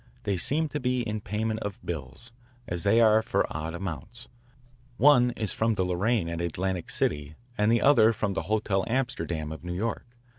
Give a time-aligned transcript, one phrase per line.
[0.23, 2.31] They seem to be in payment of bills,
[2.67, 4.29] as they are for odd amounts.
[4.97, 9.51] One is from the Lorraine at Atlantic City and the other from the Hotel Amsterdam
[9.51, 10.07] of New York.